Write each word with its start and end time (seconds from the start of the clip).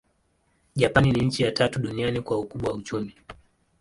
Japani 0.75 1.11
ni 1.11 1.21
nchi 1.25 1.43
ya 1.43 1.51
tatu 1.51 1.79
duniani 1.79 2.21
kwa 2.21 2.39
ukubwa 2.39 2.69
wa 2.69 2.75
uchumi. 2.75 3.15